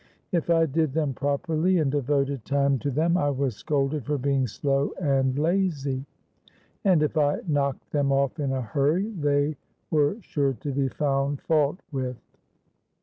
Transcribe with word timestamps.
If 0.31 0.49
I 0.49 0.65
did 0.65 0.93
them 0.93 1.13
properly 1.13 1.77
and 1.77 1.91
devoted 1.91 2.43
time 2.43 2.79
to 2.79 2.89
them, 2.89 3.17
I 3.17 3.29
was 3.29 3.55
scolded 3.55 4.03
for 4.03 4.17
being 4.17 4.47
slow 4.47 4.93
and 4.99 5.37
lazy: 5.37 6.07
and 6.83 7.03
if 7.03 7.17
I 7.19 7.41
knocked 7.47 7.91
them 7.91 8.11
off 8.11 8.39
in 8.39 8.51
a 8.51 8.63
hurry, 8.63 9.11
they 9.11 9.57
were 9.91 10.17
sure 10.21 10.53
to 10.53 10.71
be 10.71 10.87
found 10.87 11.41
fault 11.41 11.81
with. 11.91 12.17